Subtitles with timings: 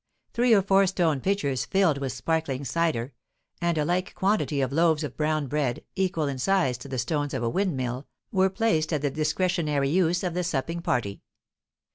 [0.33, 3.13] Three or four stone pitchers filled with sparkling cider,
[3.61, 7.35] and a like quantity of loaves of brown bread, equal in size to the stones
[7.35, 11.21] of a windmill, were placed at the discretionary use of the supping party.